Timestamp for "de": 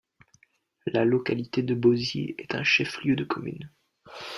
1.61-1.75, 3.15-3.23